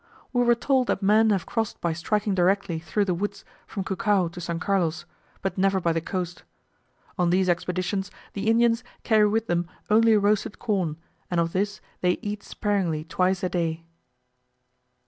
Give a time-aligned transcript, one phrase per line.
[0.33, 4.29] We were told that men have crossed by striking directly through the woods from Cucao
[4.29, 4.59] to S.
[4.59, 5.05] Carlos,
[5.43, 6.41] but never by the coast.
[7.19, 10.97] On these expeditions, the Indians carry with them only roasted corn,
[11.29, 13.85] and of this they eat sparingly twice a day.